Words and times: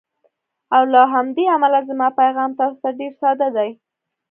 او 0.75 0.83
له 0.93 1.01
همدې 1.13 1.45
امله 1.55 1.79
زما 1.89 2.07
پیغام 2.21 2.49
تاسو 2.59 2.77
ته 2.83 2.89
ډېر 2.99 3.13
ساده 3.21 3.47
دی: 3.55 3.69